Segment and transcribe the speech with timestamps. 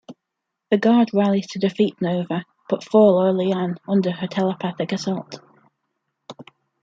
[0.71, 5.39] The Guard rallies to defeat Nova but fall early on under her telepathic assault.